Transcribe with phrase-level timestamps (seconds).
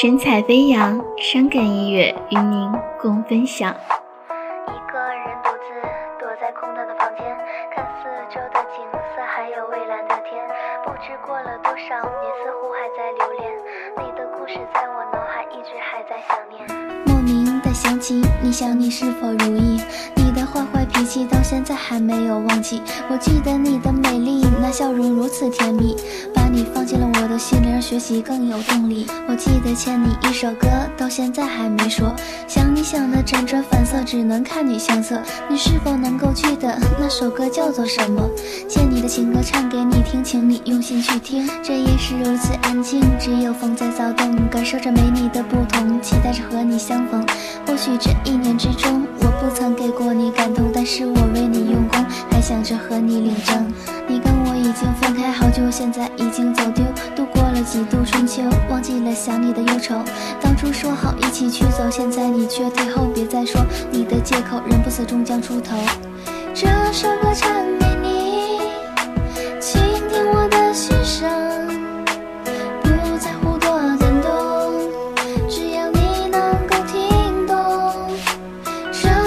[0.00, 3.72] 神采飞扬，伤感音乐与您共分享。
[4.66, 5.70] 一个人独自
[6.18, 7.24] 躲在空荡的房间，
[7.72, 10.44] 看四周的景色，还有蔚蓝的天。
[10.84, 13.52] 不知过了多少年，似乎还在留恋
[13.98, 17.04] 你的故事，在我脑海一直还在想念。
[17.06, 19.78] 莫名的想起你，想你是否如意？
[20.94, 22.80] 脾气到现在还没有忘记。
[23.10, 25.96] 我记得你的美丽，那笑容如此甜蜜。
[26.32, 29.06] 把你放进了我的心里，让学习更有动力。
[29.28, 32.14] 我记得欠你一首歌，到现在还没说。
[32.46, 35.20] 想你想的辗转反侧，只能看你相册。
[35.48, 38.22] 你是否能够记得那首歌叫做什么？
[38.68, 41.48] 欠你的情歌唱给你听，请你用心去听。
[41.60, 47.26] 这夜是如此安静，只有风在躁动，感受着没你的不同，期待着和你相逢。
[47.66, 53.70] 或许这一年之中，我不曾给过你感动，但是我为你用功，还想着和你领证。
[54.08, 56.82] 你跟我已经分开好久，现在已经走丢，
[57.14, 59.96] 度过了几度春秋，忘记了想你的忧愁。
[60.40, 63.60] 当初说好一起去走，现在你却退后，别再说
[63.90, 65.76] 你的借口，人不死终将出头。
[66.54, 67.53] 这首歌唱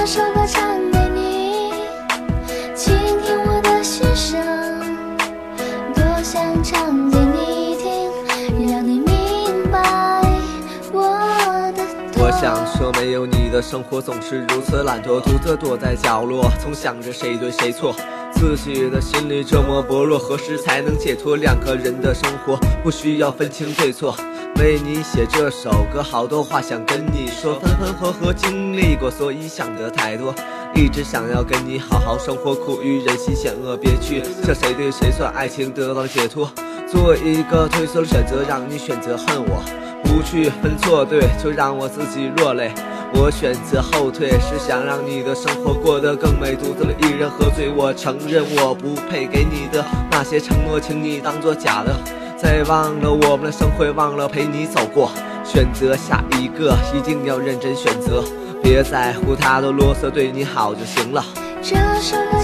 [0.07, 1.73] 首歌唱给你，
[2.73, 4.39] 倾听我的心声。
[5.93, 10.23] 多想唱给你听，让你明白
[10.93, 11.11] 我
[11.75, 11.83] 的
[12.15, 17.93] 我想说，没有你的生活总是如此懒惰，独自躲在角落，总想着谁对谁错，
[18.31, 21.35] 自己的心里这么薄弱，何时才能解脱？
[21.35, 24.15] 两个人的生活不需要分清对错。
[24.59, 30.33] 为你写这首歌，好多话想跟你说，分分合合经历过，所以想得太多。
[30.75, 36.51] 一直想要跟你好好生活，苦于人心险恶，别去这谁对谁错，爱情得到解脱。
[36.87, 39.63] 做一个退缩的选择，让你选择恨我，
[40.03, 42.71] 不去分错对，就让我自己落泪。
[43.13, 46.55] 我选择后退，是想让你的生活过得更美。
[46.55, 51.95] 独自一人喝醉，我承认我不配给你的那些承诺，请你当作假的。
[52.37, 55.09] 再忘了我们的生活，忘了陪你走过，
[55.43, 58.23] 选择下一个，一定要认真选择，
[58.61, 61.23] 别在乎他的啰嗦，对你好就行了。
[61.61, 62.39] 这首歌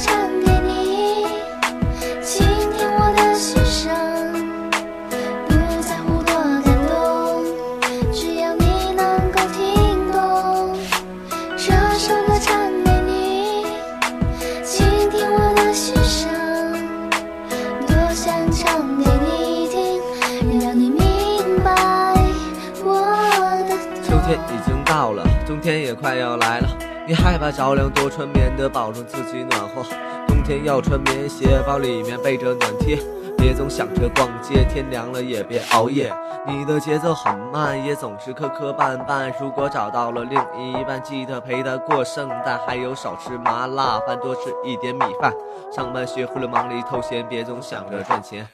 [24.35, 26.67] 已经到了，冬天也快要来了。
[27.07, 29.83] 你害怕着凉，多穿棉的，保证自己暖和。
[30.27, 32.97] 冬天要穿棉鞋，包里面备着暖贴。
[33.37, 36.13] 别总想着逛街，天凉了也别熬夜。
[36.47, 39.33] 你的节奏很慢，也总是磕磕绊绊。
[39.39, 45.33] 如果找到了另一半，记得陪他过圣诞，还有少吃麻辣饭，多吃一点米饭。
[45.75, 48.47] 上班学会了忙里偷闲，别总想着赚钱。